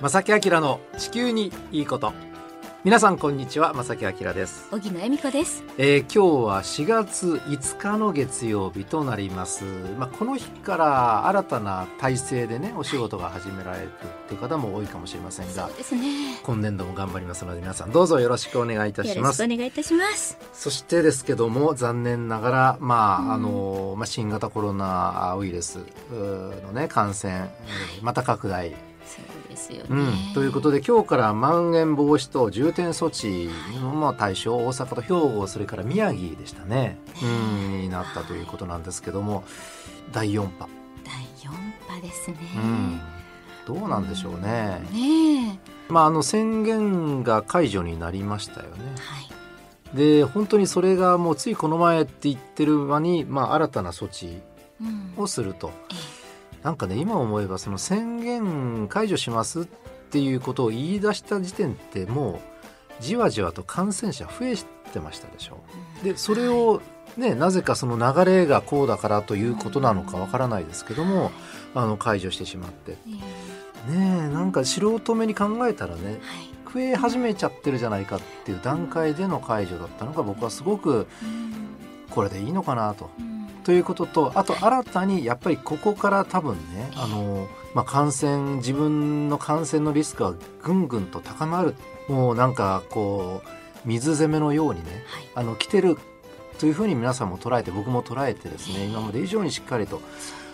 [0.00, 2.14] 正木明の地球にいいこと。
[2.84, 5.62] 皆さんこんにちは正木明です、小木野恵美子です。
[5.76, 9.64] えー今日は4月5日の月曜日となります、
[9.98, 16.38] まあ、この日から新たな体制でねお仕事が始められるっていう方も多いかもしれませんがそうですね。
[16.42, 20.38] 今年度も頑張りますので皆さんどうぞよろしくお願いいたしよろしくますお願いいたします。
[20.54, 23.32] そしてですけども残念ながら、まあうん。
[23.32, 25.80] あのまあ、新型コロナウイルス
[26.10, 28.70] の、ね、感染、えーまた拡大、
[29.04, 29.86] そうですよね。
[29.90, 33.50] うん、ということで今日からまん延防止等重点措置
[33.80, 39.44] のまあ対象大阪と兵庫それから宮城でしたね、うん、になったということなんですけども
[40.12, 40.68] 第4波、
[41.04, 41.14] 第
[41.44, 41.52] 四
[41.88, 42.36] 波ですね。
[42.56, 43.00] うん、
[43.66, 44.80] どうなんでしょうね。
[44.92, 49.00] ねまあ、あの宣言が解除になりましたよねえ。。
[49.00, 49.96] はい。
[49.96, 54.40] で本当にそれがもうついこの前って言ってる間に、まあ、新たな措置
[54.80, 55.12] うん。
[55.16, 56.19] をするとえ
[56.62, 59.64] なんかね今思えばその宣言解除しますっ
[60.10, 62.40] ていうことを言い出した時点っても
[63.00, 64.56] うじわじわと感染者増え
[64.92, 65.58] てましたでしょ。
[66.02, 66.82] えでそれを
[67.16, 71.32] ねなぜかその流れがこうだからということなのかわからないですけども
[71.74, 72.92] あの解除してしまって。
[72.92, 73.50] ええ
[73.88, 76.18] ねえなんか素人目に考えたらねはい。
[76.72, 81.54] 増え始めちゃってるじゃないかっていう段階での解除だったのが僕はすごくうん。
[82.10, 83.10] これでいいのかなと。
[83.18, 83.29] うん
[83.70, 91.76] ということとあと新たにやっぱりここから多分ねあの、まあ、感染自分の感染のリスクがぐんぐんと高まる
[92.08, 95.28] もうなんかこう水攻めのようにねはい。
[95.36, 95.96] あの来てる
[96.58, 100.02] というふうに皆さんも捉えて僕も捉えてですね今まで以上にしっかりと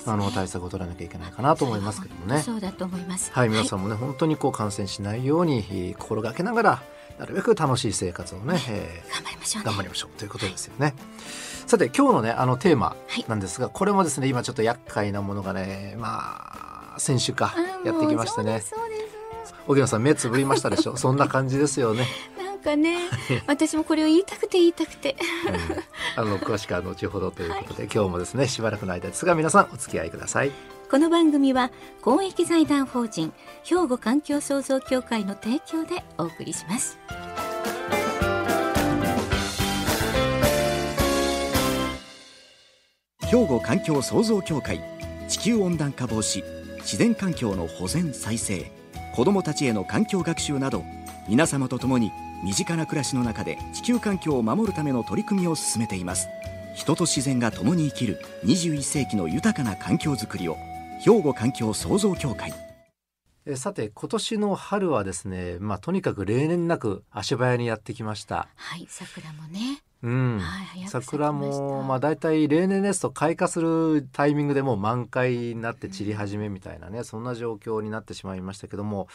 [0.05, 2.43] あの対策を取らなきゃいけないかなと思いますけどもね。
[2.43, 3.33] そうだと思います。
[3.33, 6.83] はい、皆さんもね、本当にこう感染しないようにえー心がけながら
[7.19, 9.65] なるべく楽しい生活をね、えー頑張りましょうね。
[9.67, 10.95] 頑張りましょうということですよね。
[11.67, 18.63] さて今日のねあのテーマはいなんですが、これもですね今ちょっと厄介なものがねまあ先週かあやってきましてね
[19.67, 20.97] 荻野さん目つぶりましたでしょ？
[20.99, 22.07] そんな感じですよね。
[22.39, 22.99] なんかね、
[23.47, 25.17] 私もこれを言いたくて言いたくて。
[26.17, 30.51] うん、あの詳しくは後ほどということで、今日もですねしばらくの間ですが皆さんお付き合いください。
[30.89, 33.33] この番組は公益財団法人
[33.65, 36.97] 兵庫環境創造協会の提供でお送りします。
[43.23, 44.81] 兵庫環境創造協会
[45.29, 46.45] 地球温暖化防止
[46.79, 48.71] 自然環境の保全再生
[49.17, 50.85] 子どもたちへの環境学習など
[51.29, 52.13] 皆様と共に
[52.45, 56.29] 身近な暮らしの中で地球環境を守るための取り組みを進めています
[56.77, 60.57] 人と自然が共に生きる21世紀の豊かな環境づくりを
[61.05, 62.53] 兵庫環境創造協会
[63.47, 68.49] えさて今年の春はですねまあとにかく例年なく足早にやってきました。
[68.57, 69.83] はい、桜もね。
[70.03, 79.09] うんはい桜もまあ大体例年ですと開花するタイミングでもう満開になって散り始めみたいなね、そんな状況になってしまいましたけども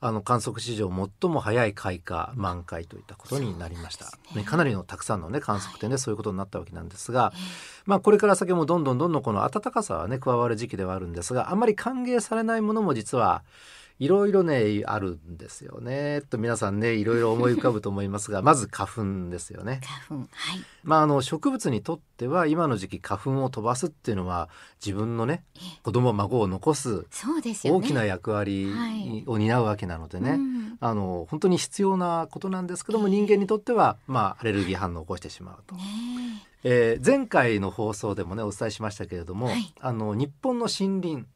[0.00, 0.90] あの観測史上
[1.20, 4.42] 最も早い開花満開といったことになりました、ね。
[4.42, 7.38] ねかなりのたくさんのね観測点でそういうことになったわけなんですが、え
[7.86, 13.42] まあこれから先もどんどんどんどんこの暖かさはね加わる時期ではあるんですがあまり歓迎されないものも実は
[13.98, 19.80] いろいろねあるんですよねと皆さんねいろいろ思い浮かぶと思いますが まず花粉ですよね。
[20.08, 20.64] 花粉、はい。
[20.82, 24.48] まあ、あの植物にとっては今の時期花粉を飛ばすっていうのは
[24.84, 27.06] 自分のねえ子供孫を残す。
[27.64, 35.74] 大きな役割はいを担うわけなのでね、うんあの本当に必要なことなんですけども人間にとっては、まあ、アレルギー反応を起こしてしまうと。
[35.74, 35.82] ね
[36.64, 41.26] えー前回の放送でもねお伝えしましたけれども、はいあの日本の森林。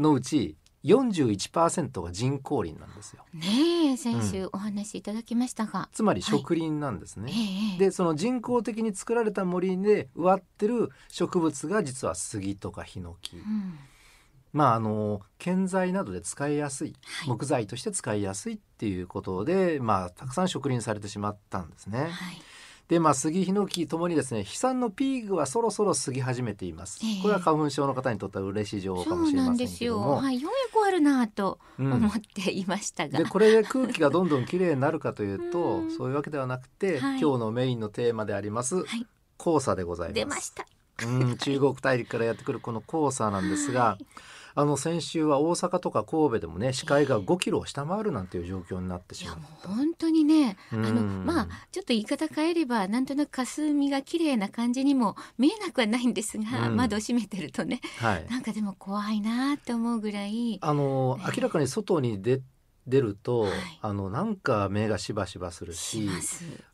[0.00, 3.24] のうち41%が人工林なんですよ。
[3.34, 5.88] ねえ、先週お話しいただきましたが。
[5.92, 7.32] つまり植林なんですね。
[7.32, 13.78] ええでその人工的に作られた森で植わってる植物が実は杉とかヒノキ、うん
[14.52, 22.00] まああの建材などで使いやすいはい木材として使いやすいっていうことで、まあたくさん植林されてしまったんですね。
[22.00, 22.10] はい。
[22.90, 26.98] でまあ杉ヒノキともにですね飛散のピークはそろそろ過ぎ始めています。
[27.04, 29.68] ええこれは花粉症の方にとっては嬉しい情報かもしれません。
[29.68, 30.16] けども。
[30.16, 33.20] はい、ようやくあるなとうん思っていましたが。
[33.20, 39.06] でこれで空気がどんどんきれいになるかというと、 うんそういうわけではなくて、はい今日のメインのテーマであります、はい
[39.38, 40.14] 黄砂でございます。
[40.16, 40.66] 出ました。
[41.06, 43.98] うん、中国大陸からやってくるこの黄砂なんですが、
[44.54, 56.76] あの先週は大阪とか神戸でもね視界が5キロを下回るなんていう状況になってしまうもう本当にね、あのうんまあちょっと言い方変えればなんとなく霞が綺麗な感じにも見えなくはないんですが、うん。
[56.76, 58.26] 窓を閉めてるとねはい。
[58.30, 60.58] なんかでも怖いなって思うぐらい。
[60.60, 62.40] あのええ明らかに外に出
[62.90, 63.52] 出ると、はい。
[63.80, 66.08] あのなんか目がしばしばするし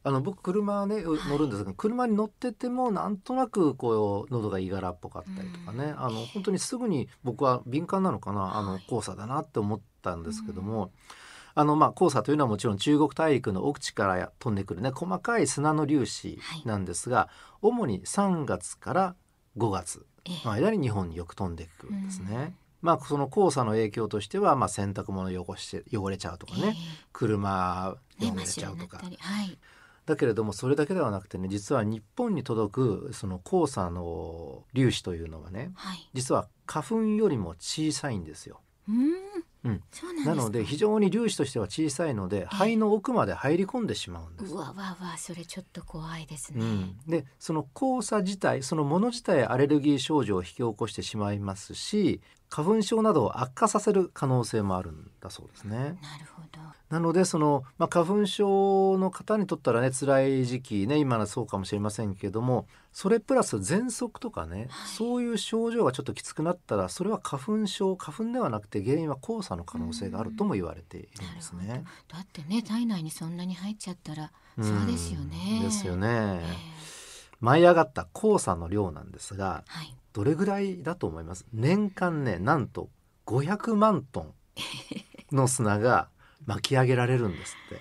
[0.03, 6.01] あの僕車ね乗るんですけど、車に乗っててもなんとなくこう喉がいがらっぽかったりとかね、うん。
[6.01, 10.91] あの本当にすぐに僕は敏感なのかなあのはい黄砂だなって思ったんですけども、
[11.55, 17.29] あのまあ黄砂というのはもちろん中国大陸の奥地から飛んでくるね細かい砂の粒子なんですが、
[17.63, 19.15] 主に3月から
[19.57, 20.47] 5月ええ。
[20.47, 22.55] の間に日本によく飛んでくるんですね。
[22.83, 26.77] うんまあその黄砂の影響としては、まあ、洗濯物汚して汚れちゃうとかね、
[27.13, 28.27] 車ええ。
[28.27, 28.99] ね真汚れちゃうとか。
[28.99, 29.17] たり。
[29.21, 29.59] はい。
[30.07, 36.09] だけれどもそれだけではなくてね実は日本に届くその黄砂の粒子というのはねはい。
[36.15, 38.61] 実は花粉よりも小さいんですよ。
[38.89, 39.13] うん。
[39.65, 39.83] うん。
[39.91, 44.53] そうななので非常に粒子としては小さいので肺の奥まで入り込んでしまうんです。
[44.53, 44.57] う。
[44.57, 55.77] わわわそれちょっと怖いですね、うん、でその黄砂自体そのもの自体アレルギー症状を引き起こしてしまいますし花粉症などを悪化させる可能性もあるんだそうですね。
[55.79, 55.97] なる
[56.35, 71.85] ほどなのでその、まあ、花粉症の方にとったらね辛い時期ね今のそうかもしれませんけどもそれプラス喘息とかね、はいそういう症状がちょっときつくなったらそれは花粉症花粉ではなくて原因は黄砂の可能性があるとも言われているんですね。
[72.09, 74.31] だってね体内にそんなに入っちゃったらん
[74.63, 76.09] そうですよねですよね。
[76.09, 76.45] え
[76.93, 76.96] え
[77.41, 81.45] 舞い上がった黄砂の量なんですがはいどれぐらいだと思います？
[81.53, 82.89] 年間ねなんと
[83.27, 84.35] 500万トン
[85.37, 86.09] の砂が
[86.47, 87.81] 巻き上げられるんですって。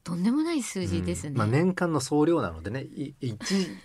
[0.00, 1.38] とんでもない数字ですね、うん。
[1.38, 3.36] まあ、年間の総量なのでねい一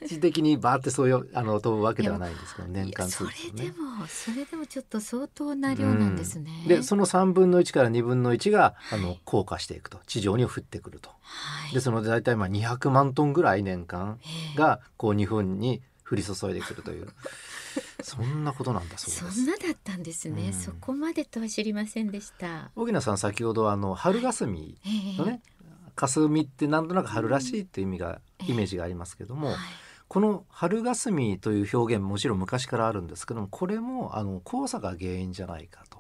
[0.06, 3.64] 時的にバーってそういうあの飛ぶわけではないんですけど 年間数ですね。
[3.64, 9.22] れでもそれでもちょっと相当な量なんですね、でその3分の1から2分の1があのはい。
[9.26, 11.10] 降下していくと地上に降ってくると。
[11.22, 11.74] はい。
[11.74, 14.26] でその大体まあ200万トンぐらい年間え
[14.56, 14.58] え。
[14.58, 17.08] がこう日本に降り注いでくるという。
[18.04, 19.36] そんなことなんだそうです。
[19.36, 20.54] そんなだったんですね、うん。
[20.54, 22.72] そこまでとは知りませんでした。
[22.76, 25.42] 小木さん先ほどあの春霞ええのね
[26.08, 28.52] 霞ってなんとなく春らしいっていう意味がええ。
[28.52, 29.58] イメージがありますけども、はい。
[30.08, 36.00] この春霞という表現もちろん昔からあるんですけどもこれもあの黄砂が原因じゃないかと、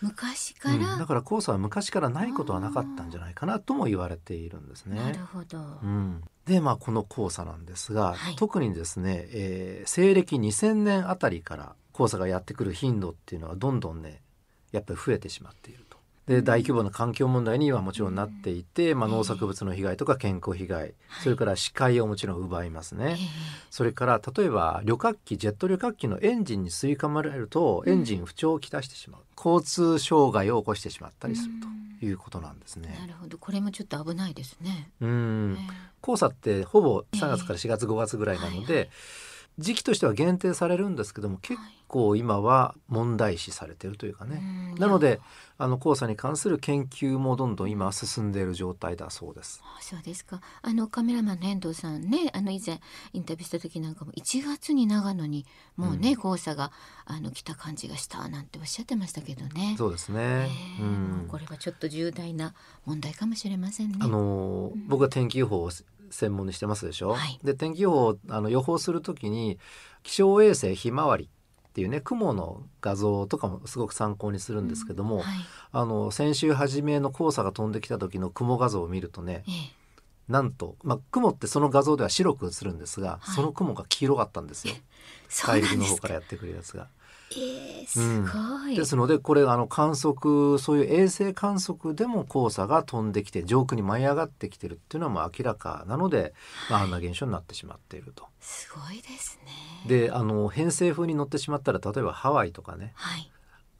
[0.00, 0.80] 昔かうん。
[0.80, 4.96] ら、だから黄砂は昔からないことはなかったんじゃないかなとも言われているんですね。
[4.96, 5.18] なる。
[5.32, 8.36] ほど、うん、でまあこの黄砂なんですが、はい。
[8.36, 14.22] 特にですね、えー西暦2000年あたりから黄砂がやってくる頻度っていうのはどんどんね
[14.70, 15.84] やっぱり増えてしまっている。
[15.87, 15.87] と。
[16.28, 23.16] で大規模な環境問題にはもちろんなっていて、まあ、ええ農作物の被害とか健康被害、それから視界をもちろん奪いますね。
[23.18, 23.26] ええ。
[23.70, 31.54] それから例えば旅客機ジェット旅客機のエンジンに吸い込まれるとエンジン不調をきたしてしまう、交通障害を起こしてしまったりする
[32.00, 32.94] ということなんですね。
[33.00, 33.38] なるほど。
[33.38, 35.56] これもちょっと危ないですね、うん。
[35.58, 38.90] え黄砂ってほぼええ3月から4月5月ぐらいなので、
[39.58, 45.20] 時期としては限定されるんですけども結構今は問題視されてるというかえね、うんなので
[45.60, 49.60] あの黄砂に関する研究もどんどん今は進んでいる状態だそうです。
[49.64, 50.40] あそうですか。
[50.62, 52.80] あのカメラマンの遠藤さんねあの以前
[53.12, 55.46] インタビューした時なんかも1月に長野に
[55.76, 56.36] もうね、うん。
[56.36, 56.70] 黄砂が
[57.06, 59.74] あの来た感じがしたなんておっしゃってましたけどね。
[59.76, 60.48] そうですね、え
[60.80, 62.54] えもうこれはちょっと重大な
[62.86, 63.98] 問題かもしれませんね。
[64.00, 64.86] あのーうん。
[64.86, 65.70] 僕は天気予報を
[66.10, 67.38] 専門にしてますでしょ、はい。
[67.42, 69.58] で天気予報をあの予報するときに
[70.02, 75.24] 気象衛星ひまわりっていうね雲の画像とかもすごく参考にするんですけども、はい。
[75.72, 79.78] あの先週初めの黄砂が飛んできた時の雲画像を見るとねええ。
[80.28, 83.34] なんと、まあ、雲ってその画像では白く映るんですが、はい。
[83.34, 84.74] その雲が黄色かったんですよ。
[85.46, 86.88] 大陸の方からやってくるやつが。
[87.36, 96.32] ええすごい、ですのでこれあの観測そういう衛星観測でも黄砂が飛んできて上空に舞い上がってきてるっていうのはもう明らかなので、
[96.70, 98.26] まあ、あんな現象になってしまっていると。
[98.40, 99.52] すごいですね。
[99.86, 103.30] であの偏西風に乗ってしまったら例えばハワイとかねはい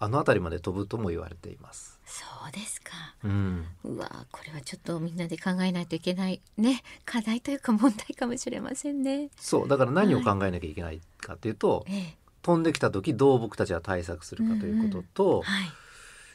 [0.00, 1.98] あの辺りまで飛ぶとも言われています。
[2.06, 2.92] そうですか。
[3.24, 9.30] うん、うわこれはちょっとみんなで考えないといけないね課題というか問題かもしれませんね。
[9.36, 15.70] そうだから何を考えなきゃいけないかっていうと、ええ飛んできた時どう僕たちは対策するかということと、はい。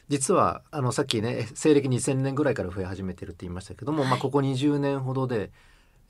[0.08, 4.10] 実はあのさっきね西暦2000年ぐらいから増え始めてるって言いましたけども、はい。
[4.10, 5.50] まあ、ここ20年ほどで、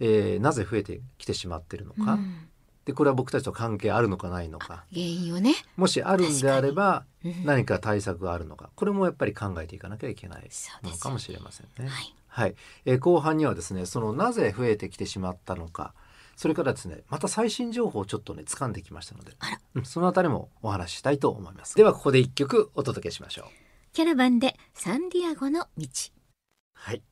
[0.01, 2.49] えーなぜ増えてきてしまってるのか、うん。
[2.85, 4.85] でこれは僕たちと関係あるのかないのか。
[4.93, 5.55] 原因をね。
[5.77, 7.45] もしあるんであればうん。
[7.45, 8.71] 何か対策があるのか。
[8.75, 10.49] これもやっぱり考えていかなきゃいけない
[10.83, 11.89] のかもしれませんね。
[11.89, 12.15] はい。
[12.35, 15.95] はい、えー後半にはですねそのなぜ増えてきてしまったのか
[16.37, 19.33] それからですねまた最新情報をちょっとね掴んできましたので
[19.85, 21.75] そのあたりもお話ししたいと思います。
[21.77, 23.47] ではここで一曲お届けしましょう。
[23.93, 25.87] キャラバンでサンディアゴの道。
[26.75, 27.03] はい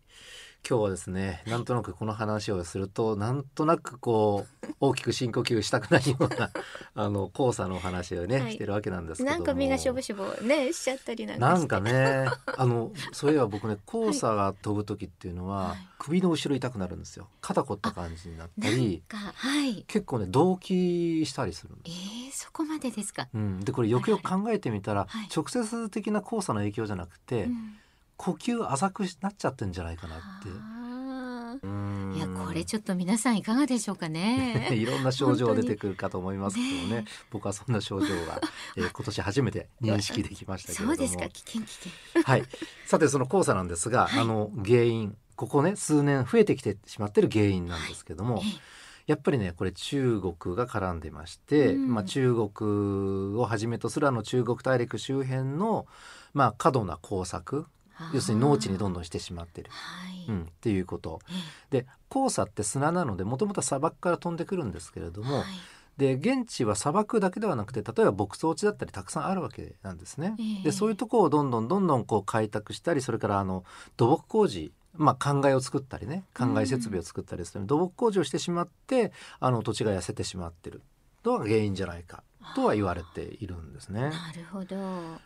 [0.68, 6.50] 今日はですねなんとなくこの話をするとなんとなくこう大きく深呼吸したくないような
[6.94, 8.52] あの黄砂のお話をね、はい。
[8.52, 9.36] してるわけなんですけども。
[9.36, 11.58] なんか目がしょぼしょぼねしちゃったりなんかして。
[11.58, 12.26] なんかね
[12.56, 15.78] あのそういえば僕ね黄砂が飛ぶ時っていうのは、はい。
[15.98, 17.28] 首の後ろ痛くなるんですよ。
[17.40, 19.82] 肩凝った感じになったりなんかはい。
[19.88, 25.28] 結構ね動悸したりするんえー、そこまでですか、うん、でこれよくよく考えてみたら、はい。
[25.34, 27.78] 直接的な黄砂の影響じゃなくて、うん
[28.22, 30.48] 呼吸浅くなっちゃってんじゃないかなって。
[32.16, 34.68] いやこれちょっと皆さんいかがでしょうかね。
[34.72, 37.02] いろんな症状出てくるかと思いますけどね。
[37.02, 38.40] ね僕はそんな症状が、
[38.78, 40.96] えー今年初めて認識できましたけれども。
[40.96, 41.28] そうですか。
[41.28, 42.44] 危険危険はい、
[42.86, 44.20] さてその黄砂なんですが、はい。
[44.20, 48.60] あの原因ここね数年増えてきてしまってる原因なんですけども、ええ。
[49.08, 51.92] やっぱりねこれ中国が絡んでまして、うん。
[51.92, 55.88] まあ、中国をはじめとするあの中国大陸周辺の、
[56.34, 57.66] まあ、過度な工作
[58.12, 61.20] 要するに農地にどんどんしてしまってる、はい、うん、っていうこと。
[61.70, 65.46] えで黄砂って砂なのでもともと砂漠から飛んでくるんですけれども、えはい。
[65.98, 70.36] で現地は砂漠だけではなくて例えば牧草地だったりたくさんあるわけなんですね。
[70.38, 70.64] ええ。
[70.64, 73.64] でそういうところをどんどんどんどんこう開拓したりそれからあの
[73.96, 80.82] 土木工事まあ、灌漑を作ったりね灌漑設備を作ったりする、土木工事をしてしまってあの土地が痩せてしまってる。
[81.24, 82.22] のが原因じゃないか
[82.54, 84.00] とは言われているんですね。
[84.00, 84.12] なる
[84.50, 84.76] ほど、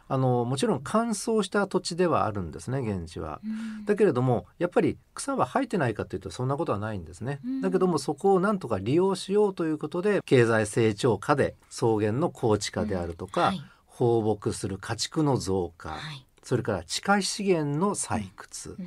[0.09, 3.41] あのもちろん乾燥した土地ではあるんですね現地は。
[3.45, 3.49] う
[3.83, 3.85] ん。
[3.85, 7.61] だけれどもやっぱり草は生えてないかというとそんなことはないんですね、うん。
[7.61, 13.63] だけどもそこをなんとか利用しようということで経済成長下で草原の高地化であるとか、はい。
[13.87, 16.27] 放牧する家畜の増加、はい。
[16.43, 18.87] それから地下資源の採掘、うん。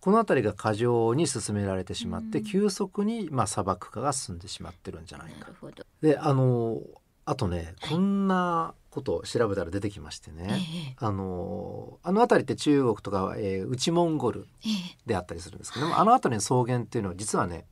[0.00, 2.44] この辺りが過剰に進められてしまって、うん。
[2.44, 5.40] 急速にまあ砂漠化が進んでしまってるんじゃないか。
[5.40, 5.54] なる。
[5.60, 6.80] ほど、であの
[7.28, 7.90] あとねはい。
[7.90, 10.60] こんなことを調べたら出てきましてえね、
[10.92, 14.72] えあのあの辺りって中国とか、えー内モンゴルええ。
[15.06, 17.66] であったりするんですけども、はいあの辺りの草原っていうのは実はね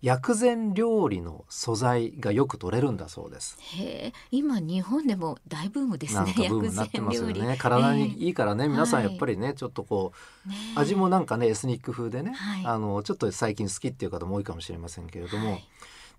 [0.00, 3.56] 薬膳料理の素材がよく取れるんだそうです。
[3.58, 4.12] へえ。
[4.30, 7.56] 今日本でも大ブームですねなんかブームになってますよね。
[7.58, 9.10] 体にいいからね、皆さんはい。
[9.10, 10.12] やっぱりね、ちょっとこ
[10.46, 12.66] うね味もなんかねエスニック風でね、はい。
[12.66, 15.64] あのちょっと最近好きっていう方も多いかもしれませんけれども、はい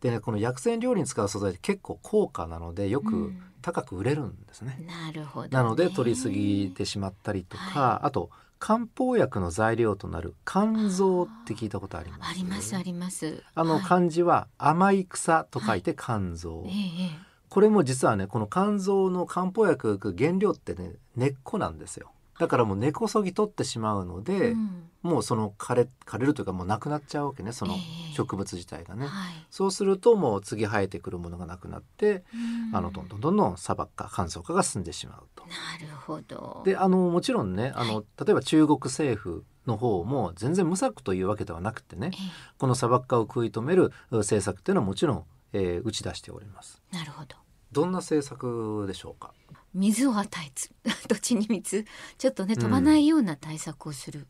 [0.01, 3.41] でねこの薬膳料理に使う素材って結構高価なのでよくうん。
[3.61, 4.79] 高く売れるんですね。
[4.85, 12.29] なるほどね、なので取りすぎてしまったりとか、はあと漢方薬の材料となる肝臓って聞いたことあります？
[12.29, 13.43] ありますあります。
[13.55, 13.81] あのはい。
[13.81, 24.89] 漢字は甘い草と書いて肝臓、えええこれも実はねこの肝臓の漢方薬原料ってね根っこなんですよだからもう根こそぎ取ってしまうのえで、うん。
[25.03, 27.77] もうその枯れ枯れるというかもうなくなっちゃうわけねそのえ
[28.11, 28.15] え。
[28.15, 29.33] 植物自体がね、はい。
[29.51, 32.23] そうするともう次生えてくるものがなくなって、
[32.71, 32.75] うん。
[32.75, 35.43] あのどんどんどんどん砂漠化乾燥化が進んでしまうと。
[35.45, 36.61] なるほど。
[36.65, 42.17] であのもちろんねあの、例えば中国政府の方も全然無策というわけではなくてねえ
[42.59, 45.23] この砂漠化を食い止めるう政策っていうのはもちろん、
[45.53, 46.81] えー打ち出しております。
[46.93, 47.35] えなるほど。
[47.71, 49.33] どんな政策でしょうか？
[49.75, 50.71] 水を与えつ
[51.07, 51.85] 土地に水
[52.17, 54.25] ちょっとね飛ばないような対策をする、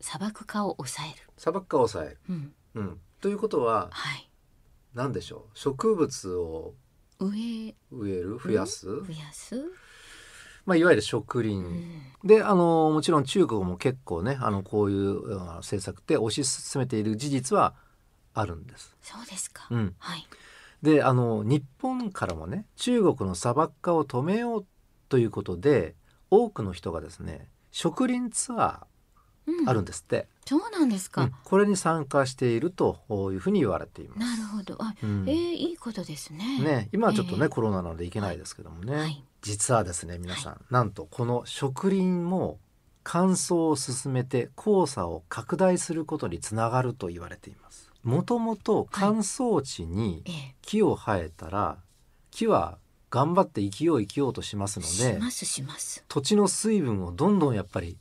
[0.00, 2.20] 砂漠化を抑える、砂漠化を抑える。
[2.28, 4.28] うん、うん、ということははい。
[4.94, 5.58] 何でしょう？
[5.58, 6.74] 植物を
[7.20, 8.38] 植え植える？
[8.38, 9.62] 増やす、増やす、
[10.64, 12.02] まあ、いわゆる植林、うん。
[12.24, 17.74] であのもちろん中国も結構ねあのこういううん政策って推し進めている事実は
[18.32, 18.96] あるんです。
[19.02, 20.26] そうですか、うん、はい。
[20.82, 24.66] であの日本からもね中国の砂漠化を止めよう
[25.08, 25.94] ということで
[26.30, 28.86] 多くの人がですね植林ツア
[29.46, 29.66] うん。
[29.66, 31.34] ーあるんですって、そうなんですか、うん。
[31.44, 32.98] これに参加していると
[33.32, 34.18] いうふうに言われています。
[34.18, 34.76] なるほど。
[34.82, 35.24] あ、うん。
[35.28, 36.58] えー、いいことですね。
[36.58, 39.24] ね、今はちょっとね、ええコロナなので行けないですけどもね、はい。
[39.42, 42.58] 実はですね皆さん、なんとこの植林も
[43.04, 47.92] 乾燥を進めて黄砂を拡大することにつながると言われています。
[48.02, 50.54] もともと乾燥地にええ。
[50.62, 51.78] 木を生えたら
[52.32, 52.78] 木は
[53.10, 56.04] 頑張って生きよう生きようとしますのでしますします。
[56.08, 57.96] 土地の水分をどんどんやっぱり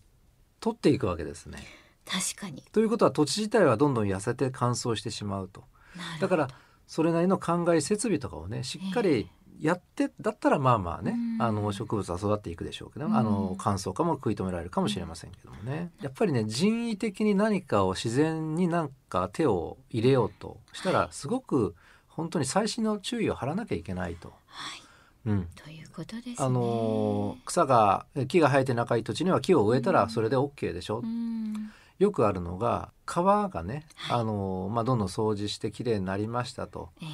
[0.59, 1.59] 取っていくわけですね。
[2.05, 2.63] 確かに。
[2.71, 5.63] ということは土地自体はどんどん痩せて乾燥してしまうと。
[5.95, 6.21] なるほど。
[6.21, 6.49] だから
[6.87, 11.41] それなりの灌漑設備とかをねしっかりやってだったらまあまあね、うん。
[11.41, 13.15] あの植物は育っていくでしょうけど、うん。
[13.15, 21.75] あの乾燥化も食い止められるかもしれませんけどもね、やっぱりね人為的に何かを自然になんか手を入れようとしたらすごく
[22.07, 24.33] 本当に細心の注意を払わなきゃいけないと。
[24.47, 24.84] はい
[25.25, 25.47] うん。
[25.55, 26.35] ということですね。
[26.39, 31.71] あの草が木が生えてない土地には木を植えたらそれで OK でしょ、うん。
[31.99, 34.19] よくあるのが川がね、はい。
[34.21, 36.89] あのまあ、どんどん掃除してきれいになりましたと。
[37.01, 37.07] ええ。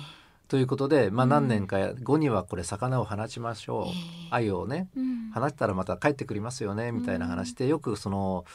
[0.47, 1.29] ということで、まあ、うん。
[1.29, 3.93] 何年か後にはこれ魚を放ちましょう、ええ。
[4.31, 4.89] 鮎をね。
[4.97, 5.31] うん。
[5.31, 8.45] 放ったらまた帰ってくりますよねみたいな話でよくその、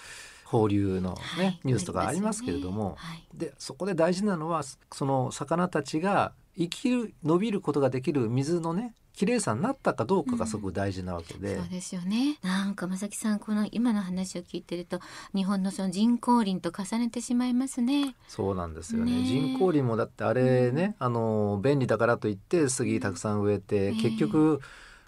[0.46, 1.60] 放流のね、はい。
[1.64, 3.26] ニュースとかありますけれども、はい。
[3.34, 12.38] でそこで大事なのはその魚たちが生きる伸びることができる水のね綺麗さになったかどうかがすごく大事なわけで、そうですよね。
[12.42, 15.00] なんか正木さんこの今の話を聞いてると
[15.34, 18.14] 日本のその人工林と重ねてしまいますね。
[18.28, 19.12] そうなんですよね。
[19.12, 19.24] ねえ。
[19.24, 24.60] 人工林もだってあれね、あの便利だからといって杉たくさん植えて、うん結局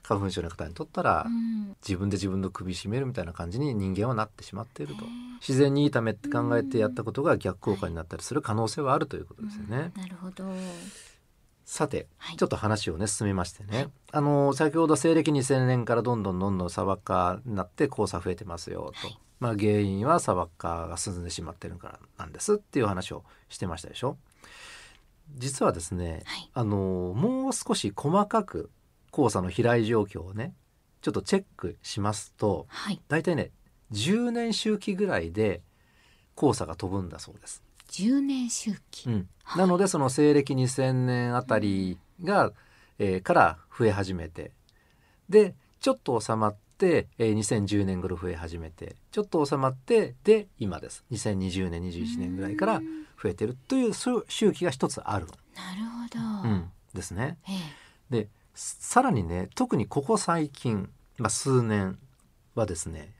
[0.02, 1.76] 花粉症の方にとったら、うん。
[1.86, 5.02] 自分で自分の首絞めるみたいな感じに人間はなってしまっていると。
[5.02, 5.10] ね
[5.40, 9.92] 自然にいいためって考えてやったことが逆効果になったりする可能性はあるということですよね。
[9.94, 10.02] うん。
[10.02, 10.44] なるほど。
[11.70, 12.36] さて、はい。
[12.38, 19.18] ちょっと話をね進めましてね、あの先ほど西暦2000年からどんどんどんどん砂漠化になって黄砂増えてますよと、はい。
[19.38, 24.16] まあ原因は砂漠化が進んでしまってるからなんですっていう話をしてましたでしょ。
[25.36, 26.50] 実はですね、はい。
[26.54, 28.70] あのもう少し細かく
[29.12, 30.54] 黄砂の飛来状況をね
[31.02, 33.02] ちょっとチェックしますとはい。
[33.08, 33.50] 大体ね
[33.92, 35.60] 10年周期ぐらいで
[36.34, 37.62] 黄砂が飛ぶんだそうです。
[37.88, 39.08] 10年周期。
[39.08, 39.58] うん、はい。
[39.58, 42.52] なのでその西暦2000年あたりが、
[42.98, 44.50] えーから増え始めて
[45.28, 51.04] でちょっと収まって、えー2010年頃増え始めてちょっと収まってで今です。
[51.12, 53.06] 2020年21年ぐらいからうん。
[53.20, 55.26] 増えてるというそう周期が一つある、
[55.56, 55.82] なる
[56.40, 56.48] ほど。
[56.48, 57.36] うん、ですね。
[57.48, 57.52] え
[58.12, 58.22] え。
[58.22, 61.98] でさらにね特にここ最近、まあ、数年
[62.54, 63.12] はですね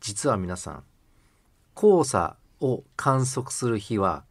[0.00, 0.84] 実は皆さん
[1.74, 4.24] 黄砂を観測する日は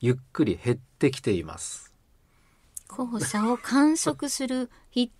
[0.00, 1.92] ゆっくり減ってきています。
[2.88, 5.10] 黄砂を観測する日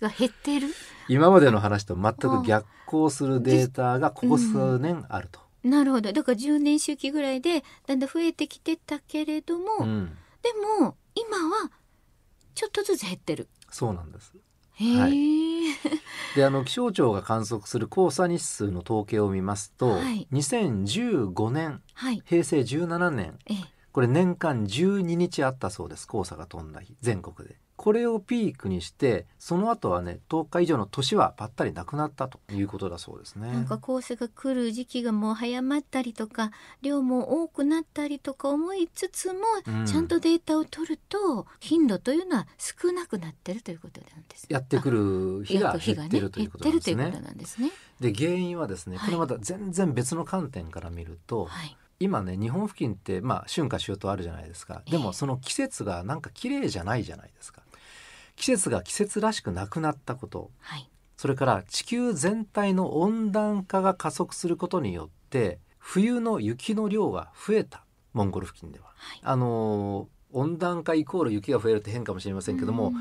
[0.00, 0.68] が減っている？
[1.08, 6.12] 今までの話と全く逆行するデータがここ数年あると、なるほど。
[6.12, 11.70] だから10年周期ぐらいでだんだん増えてきてたけれども、うん、でも今は
[12.54, 13.48] ちょっとずつ減ってる。
[13.70, 14.32] そうなんです。
[14.74, 15.08] へえ、は
[16.38, 20.28] であの気象庁が観測する黄砂日数の統計を見ますと、はい。
[20.32, 22.22] 2015年はい。
[22.24, 23.56] 平成17年ええ、
[23.90, 36.50] これ年間12日あったそうです黄砂が飛んだ日全国でこれをピークにしてその後はね10日以上の年はぱったりなくなったということだそうですねなんか黄砂が来る時期がもう早まったりとか
[36.82, 44.46] 量も多くなったりとか思いつつも、うんちゃんとデータを取ると頻度というのは少なくなってるということなんです。
[44.48, 47.70] やってくる日が減ってるということなんですね減ってるということなんですね。
[48.00, 51.76] で原因はですねはいこれまた全然別の観点から見ると、はい。
[52.00, 57.62] 今ね日本付近ってまあ春夏秋冬あるじゃないですかでええもその季節がなんか綺麗じゃないじゃないですか
[58.38, 60.88] 季節が季節らしくなくなったことはい。
[61.16, 68.86] それから地球全体の温暖化が加速することによって冬の雪の量が増えたモンゴル付近では。
[68.96, 69.20] はい。
[69.22, 72.94] あのー温暖化イコール雪が増えるって変かもしれませんけどもうん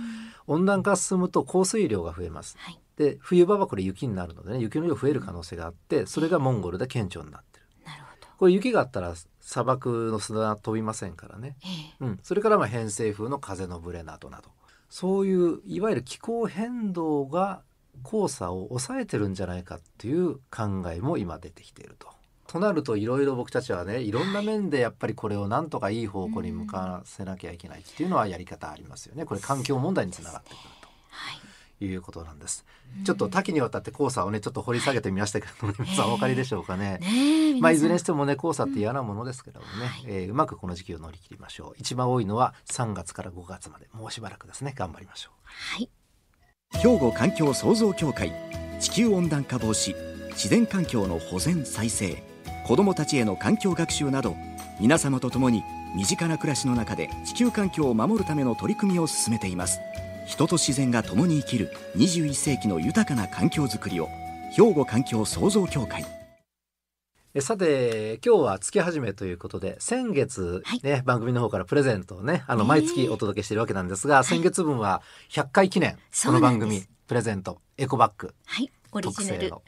[0.48, 2.56] 温暖化が進むと降水量が増えます。
[2.58, 2.80] はい。
[2.96, 7.66] で冬場はこれ雪になるのでね雪の量増える可能性があってそれがモンゴルで顕著になってる。
[7.86, 8.28] なるほど。
[8.38, 11.58] これ雪があったら砂漠の砂は飛びませんからね。
[11.66, 11.68] え
[12.02, 12.06] え。
[12.06, 14.52] うん、それからまあ偏西風の風のブレなどなど
[14.90, 17.62] そういういわゆる気候変動が
[18.04, 22.08] 黄砂を抑えてるんじゃないかっていう考えも今出てきていると。
[22.48, 29.26] となるといろいろ僕たちはねいろんな面でやっぱりこれをなんとかいい方向に向かわせなきゃいけないっていうのはやり方ありますよね。
[29.26, 31.47] これ環境問題につながってくるとはい。
[31.80, 32.66] ということなんです。
[33.04, 36.98] ちょっと多岐にわたって黄砂をねちょっと掘り下げてみましたけど、 皆さんお分かりでしょうかね。
[37.00, 37.62] ねえ。
[37.62, 40.06] まあ、いずれにししてもね黄砂って嫌なものですけどもね、はい。
[40.08, 41.74] えーうまくこの時期を乗り切りましょう。
[41.78, 43.88] 一番多いのは3月から5月まで。
[43.94, 44.64] もうしばらくです。
[44.64, 45.90] ね頑張りましょはい。
[46.74, 48.32] 兵庫環境創造協会
[48.80, 49.96] 地球温暖化防止
[50.32, 52.24] 自然環境の保全再生
[52.66, 54.36] 子どもたちへの環境学習など
[54.80, 55.64] 皆様と共に
[55.96, 59.80] 身近な暮らしの中で地球環境を守るための取り組みを進めています
[60.28, 64.10] 人と自然が共に生きる21世紀の豊かな環境づくりを
[64.52, 66.06] 兵庫環境創造協会。
[67.40, 70.82] さて今日は月始めということで先月はい。
[70.84, 72.68] ね、番組の方からプレゼントをねあのえー。
[72.68, 78.70] 毎月お届けしているわけなんですが、先月分は100回記念そこの番組プレゼントエコバッグはい。
[78.92, 79.38] オリジナル。
[79.38, 79.58] 特製の。
[79.58, 79.62] お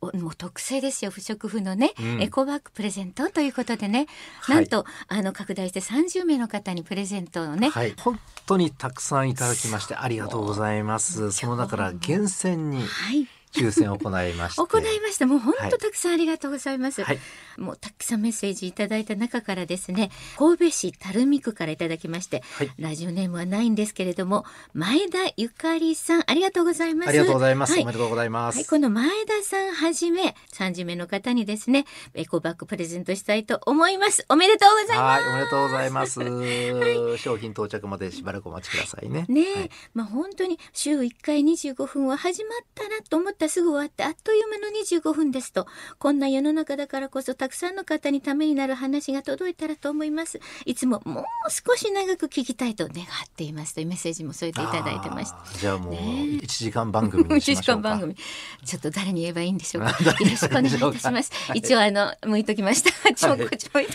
[0.00, 2.22] もう特製ですよ不織布のね、うん。
[2.22, 4.06] エコバッグプレゼントということでね、
[4.40, 4.56] はい。
[4.56, 7.94] なんとあの拡大して30名の方にプレゼントをね、はい。
[7.98, 11.32] 本当にたくさんいただきましてありがとうございます。
[11.32, 14.60] その中から厳選にはい、抽選を行いまして。
[14.60, 15.26] 行いました。
[15.26, 15.70] もう本はい。
[15.70, 17.18] 当たくさんありがとうございます、はい。
[17.58, 22.70] もうたくさんメッセージいただいた中からですね神戸市垂水区からいただきまして、はい。
[22.78, 27.08] ラジオネームはないんですけれども前田ゆかりさんありがとうございます。
[27.08, 27.82] ありがとうございます、はい。
[27.82, 34.24] おめでとうございます、はい、この前田さんはじめ30名の方にですねエコバッグプレゼントしたいと思います。
[34.28, 35.22] おめでとうございます。
[35.24, 37.18] はい、おめでとうございます。
[37.18, 39.08] 商品到着までしばらくお待ちください。
[39.08, 39.26] ね。
[39.28, 45.66] ねまあ本当に週1回25分は始まったなと思ってったすぐ終わってあっという間の25分ですと。
[45.98, 50.40] こんな世の中だからこそたくさんの方にためになる話が届いたらと思います。
[50.66, 55.58] いつももう少し長く聞きたいと願っていますというメッセージも添えていただいてました。
[55.58, 57.88] じゃあもう1時間番組にしましょうか。
[57.88, 58.14] 1時間番組。
[58.64, 59.90] ちょっと誰に言えばいいんでしょうか。
[59.90, 63.14] よろしくお願いいたします、はい、一応あの向いときました。
[63.14, 63.86] ちょこちょい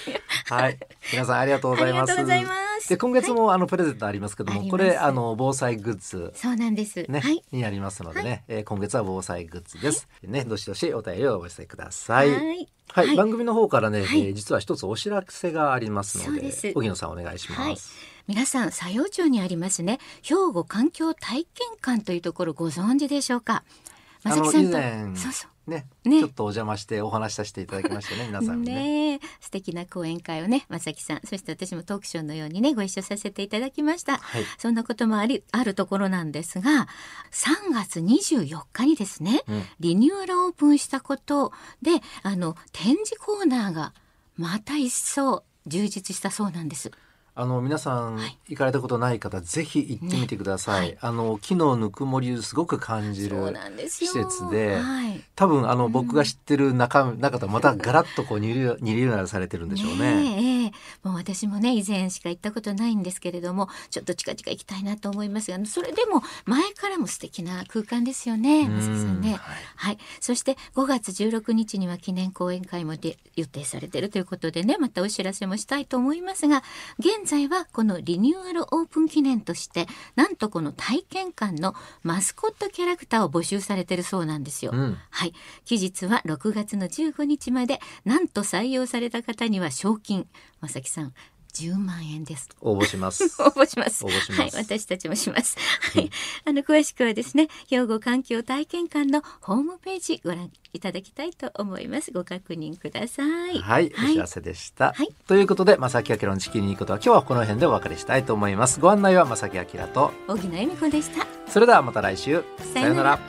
[0.49, 0.79] はい、
[1.11, 2.11] 皆さんありがとうございます。
[2.13, 2.89] ありがとうございます。
[2.89, 6.31] で今月も、あのプレゼントありますけどもこれあの防災グッズ。
[6.35, 7.05] そうなんです。
[7.09, 12.31] ね、はい、にありますのでね、はい、えー、今月は防災グッズです、ねどしどしお便りをお寄せください。
[12.31, 12.69] はい。
[12.87, 17.93] はい、番組の方からね、はい、えー、実は一つお知らせがありますので荻野さんお願いします、
[18.27, 19.99] 皆さん佐用町にありますね。
[20.21, 23.63] 兵庫環境体験館というところご存知でしょうか？
[24.23, 29.15] まさきさんとそうそうねね、ちょっとお邪魔してお話しさせていただきましたね皆さんね。
[29.15, 31.21] ね素敵な講演会をねまさきさん。
[31.25, 36.87] そして私もトークショーのようにねご一緒させていただきました、はい、そんなこともありあるところなんですが
[37.31, 41.51] 3月24日にですね、うん、リニューアルオープンしたこと
[41.81, 43.93] であの展示コーナーが
[44.37, 46.91] また一層充実したそうなんです。
[47.37, 50.87] あの皆さん、行かれたことない方ぜひ行ってみてください、ね。
[50.87, 53.53] はい、あの木のぬくもりをすごく感じる
[53.89, 60.15] 施設で、はい、多分あの、うん、僕が知ってる中中とまたガラッとこうニリニリューアルされてるんでしょうね。
[60.15, 60.54] ね
[61.03, 68.65] もう私もね以前しか行ったことないんですけれどもちょっと近々行きたいなと思いますがそれでも前からも素敵な空間ですよね。
[68.65, 69.39] さんね、はい、
[69.75, 76.63] はい、そして5月16日には記念講演会もで予定されているということでねまたお知らせもしたいと思いますが
[76.99, 81.73] 現現在はこのリニューアルオープン記念としてなんとこの体験館の
[82.03, 85.33] マスコットキャラクターを募集されてるそうなんですよ、うん、はい。
[85.63, 90.27] 期日は6月の15日までなんと採用された方には賞金
[90.65, 91.13] まさきさん
[91.53, 92.49] 10万円です。
[92.59, 93.23] 応募します。
[93.39, 94.03] 応募します。
[94.03, 95.57] はい、私たちもします。
[95.93, 96.09] はい、
[96.43, 102.11] あの詳しくはですね、兵庫環境体験館のホームページご覧いただきたいと思います。
[102.11, 103.59] ご確認ください。
[103.59, 104.93] はい、お知らせでした。
[104.93, 108.79] はい、ということで、正木明の地球にいいことは、今日はこの辺でお別れしたいと思います。
[108.79, 111.27] ご案内は正木明と小木恵美子でした。
[111.47, 112.43] それではまた来週。
[112.73, 113.19] さようなら。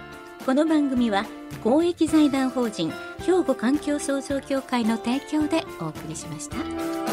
[0.47, 1.27] この番組は
[1.65, 7.06] 公益財団法人兵庫環境創造協会の提供でお送りしました。